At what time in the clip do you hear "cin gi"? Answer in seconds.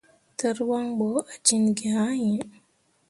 1.45-1.87